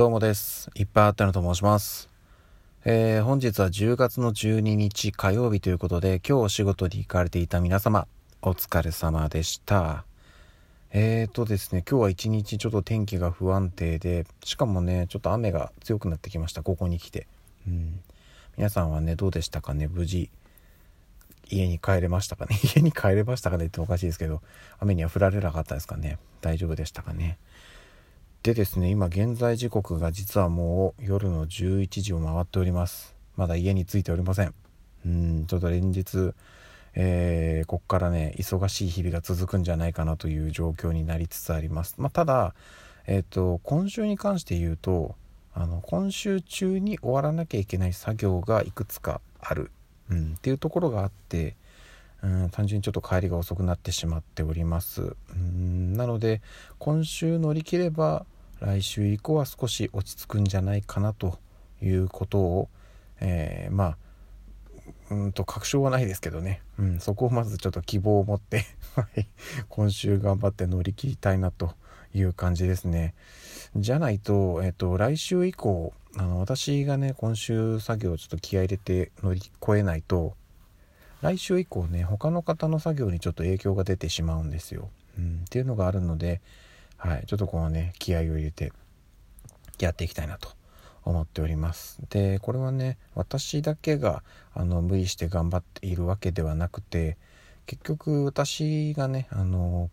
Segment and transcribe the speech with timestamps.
[0.00, 0.70] どうもです。
[0.76, 2.08] いっぱいあったのと申します。
[2.86, 8.06] えー、本日は10月の12日火曜日ということで、今日お仕事に行かれていた皆様、
[8.40, 10.06] お疲れ様でした。
[10.90, 17.26] えーとですね、今日は一日ちょっと天気が不安定で、しかもね、ちょっと雨が強くなってきました、ここに来て。
[17.68, 18.00] うん。
[18.56, 20.30] 皆さんはね、どうでしたかね、無事。
[21.50, 22.58] 家に帰れましたかね？
[22.74, 24.40] 家に帰れましたかねっておかしいですけど、
[24.78, 26.16] 雨には降られなかったですかね？
[26.40, 27.36] 大丈夫でしたかね？
[28.42, 33.14] でですね今現在時刻が実はもう夜の11時を回っております。
[33.36, 34.54] まだ家に着いておりません。
[35.04, 36.32] うんちょっと連日
[36.94, 42.54] えー、こっからね忙しい日々が続くんじゃないかなという状況になりつつあります、まあ、ただ、
[43.06, 45.14] えーと、今週に関して言うと
[45.54, 49.70] あの今週中に終わらなきゃいけない作業がいくつかある、
[50.10, 51.54] うん、っていうところがあって
[52.22, 55.16] うん単純にちょっと帰りが遅くなってしまっております。
[55.34, 56.42] うんなので
[56.78, 58.26] 今週乗り切れば
[58.60, 61.38] 来週以降は少し落ち着くんじゃないかなと
[61.82, 62.68] いうことを、
[63.20, 63.96] えー、まあ
[65.10, 68.64] うんと確証はないですけどね、うん、そこをまずちょっと希望を持って
[69.68, 71.74] 今週頑張って乗り切りたいなと
[72.14, 73.14] いう感じですね。
[73.76, 80.34] じゃないと、えっと、来週以降あの私がね今週作業をちょっと気合入れて乗り越えないと
[81.20, 86.40] 来週以降ね他の方の作業にちょっと影響が出てしまうんですよ、うん、っていうのがあるので
[87.00, 88.72] はい、ちょっとこのね気合を入れて
[89.78, 90.50] やっていきたいなと
[91.02, 91.98] 思っております。
[92.10, 97.16] でこれはね私だけがあの無理して頑張っているわけではなくて
[97.64, 99.90] 結局私がねあの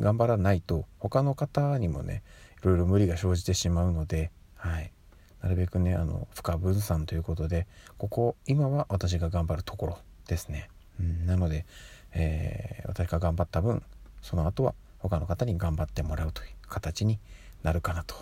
[0.00, 2.22] 頑張らないと他の方にもね
[2.62, 4.90] いろいろ無理が生じてしまうので、はい、
[5.42, 7.66] なるべくねあの負荷分散ということで
[7.98, 9.98] ここ今は私が頑張るところ。
[10.26, 10.68] ですね、
[11.00, 11.64] うん、なので、
[12.12, 13.82] えー、私が頑張った分
[14.20, 17.18] その後は他の方に頑張ってもらうという形に
[17.62, 18.14] なるかなと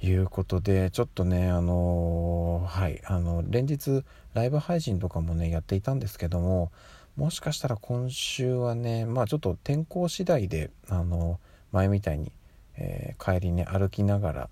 [0.00, 6.70] いうことでちょっとねあのはいあの連日ライブ配信とかもねやっていたんですけども
[7.16, 11.40] もしかしたら今週はねまあちょっと天候次第であの
[11.72, 12.30] 前みたいに、
[12.76, 14.50] えー、帰りね歩きながら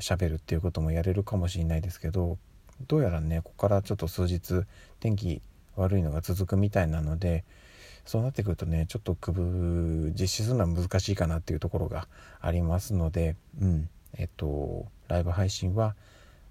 [0.00, 2.38] 喋、えー、るっていうこともやれるかもしれないですけど
[2.86, 4.62] どうやらねここからちょっと数日
[5.00, 5.42] 天気
[5.80, 7.44] 悪いのが続くみたいなので
[8.04, 12.08] そうなってくるとねちょっと区分実施するのは難しいかなっていうところが
[12.40, 13.88] ありますのでうん。
[14.16, 15.94] えっとライブ配信は、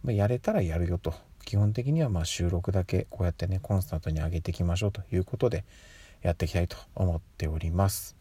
[0.04, 1.14] ま、やれたらやるよと。
[1.46, 5.64] 基本的にはま収録だけこうやってねコンスタントに上げていきましょうということで
[6.22, 8.18] やっていきたいと思っております。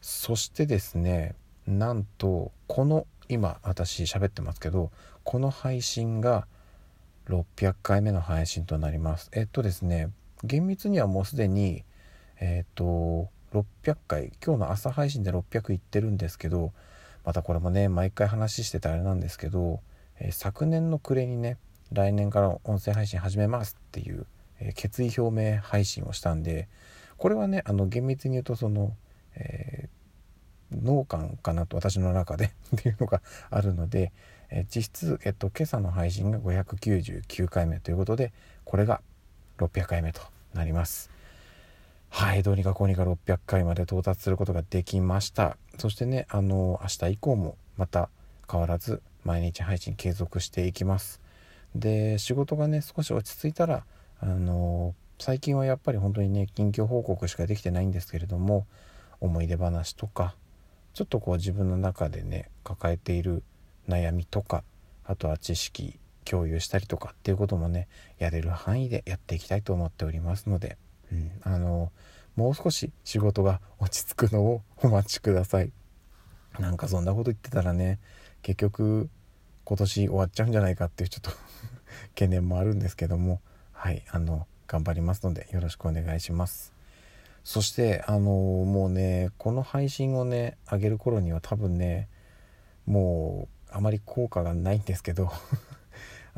[0.00, 1.34] そしてですね
[1.66, 4.90] なんとこの今私喋ってますけど
[5.22, 6.46] この配信が
[7.28, 9.30] 600回目の配信となります。
[9.32, 10.10] えっとですね
[10.44, 11.84] 厳密にはもうすでに
[12.40, 16.72] えっ、ー、と600回今日の朝配信で600いってるんですけど
[17.24, 19.80] またこれもね毎回話しててあれなんですけど、
[20.18, 21.56] えー、昨年の暮れにね
[21.92, 24.26] 来年から音声配信始めますっていう、
[24.60, 26.68] えー、決意表明配信をしたんで
[27.16, 28.94] これはねあの厳密に言うとその、
[29.34, 34.12] えー、農家かなと私の中で っていうのがあるので、
[34.50, 38.32] え実質、えっと、今朝の配信が599回目ということで
[38.64, 39.00] これが
[39.58, 40.22] 600回目と
[40.54, 41.18] なります。
[42.10, 48.08] はいどうにかこうにか600回まで到達することができましたそしてねあの明日以降もまた
[48.50, 51.20] 変わらず毎日配信継続していきます
[51.74, 53.84] で仕事がね少し落ち着いたら
[54.20, 58.66] あの最近はやっぱり本当にね近況報告しかできてないんですけれども
[59.20, 60.34] 思い出話とか
[60.94, 63.42] ちょっとこう自分の中でね抱えている
[63.88, 64.64] 悩みとか
[65.04, 70.76] あとは知識共有したりとかっていうこともねやれる範囲でやっていきたいと思っておりますので
[71.12, 71.90] うん、あの
[72.36, 75.72] もう少し仕事が落ち着くのをお待ちください。
[76.58, 78.00] なんかそんなこと言ってたらね
[78.42, 79.08] 結局
[79.64, 81.30] 今年終わっちゃうんじゃないかっていうちょっと
[82.14, 83.40] 懸念もあるんですけども
[83.72, 86.74] はいあの頑張りますのでよろしくお願いします。
[87.44, 92.08] そしてあのもうねこの配信をね上げる頃には多分ね
[92.86, 95.30] もうあまり効果がないんですけど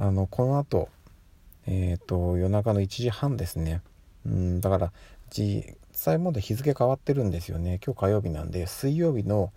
[0.00, 0.88] あのこの後
[1.66, 3.82] え、ー、と夜中の1時半ですね。
[4.24, 4.92] うんだから
[5.28, 7.78] 実際もで日付変わってるんですよね。
[7.84, 9.52] 今日火曜日なんで水曜日の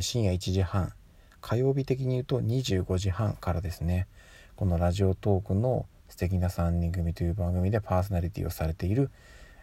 [0.00, 0.92] 深夜1時半。
[1.40, 4.06] 火曜日的に言うと25時半からですね。
[4.54, 9.10] このラジオトークの素敵な3人組という番組でパーソナリティをされている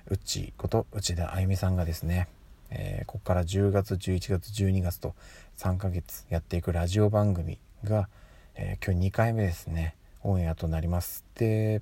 [0.10, 2.28] うちこと内田あゆみさんがですね、
[2.70, 5.16] えー、ここから10月11月12月と
[5.58, 8.10] 3ヶ月やっていくラジオ番組が、
[8.56, 9.96] えー、今日2回目ですね。
[10.26, 11.24] オンエアとなります。
[11.36, 11.82] で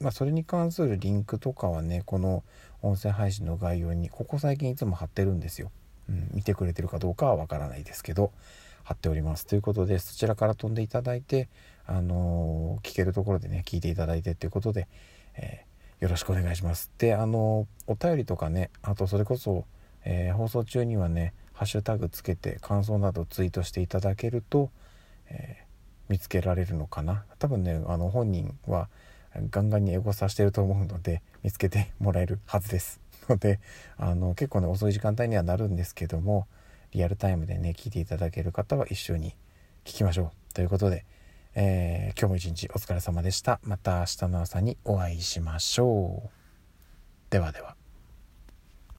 [0.00, 2.42] まあ、それに関するリンクとかはねこの
[2.80, 5.70] 音声配信の概要にここ最近いつも貼ってるんですよ、
[6.08, 8.32] うん、見てくれてるかどうかはわからないですけど
[8.82, 9.46] 貼っております。
[9.46, 11.48] ということでそちらから飛んでいただいて
[11.86, 14.88] あの聞けるところでね聞いていただいてということで、
[15.34, 16.90] えー、よろしくお願いします。
[16.96, 19.66] であのお便りとかねあとそれこそ、
[20.04, 24.70] え、放送中にはねハッシュタグつけて感想などツイートしていただけると、
[25.28, 25.66] え
[26.10, 27.24] 見つけられるのかな？
[27.38, 28.88] 多分ねあの本人は
[29.50, 33.60] ガンガンにエゴサしてると思うので見つけてもらえるはずです ので
[33.96, 36.46] あの結構ね遅い時間帯にはなるんですけども
[36.90, 39.30] リアルタイムでね聞いていただける方は一緒に
[39.84, 41.06] 聞きましょうということで
[41.54, 43.60] えー、今日も一日お疲れ様でした。
[43.64, 46.30] また明日の朝にお会いしましょう。
[47.30, 47.79] ではでは。